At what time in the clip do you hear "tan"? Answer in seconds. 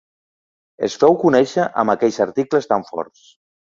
2.75-2.93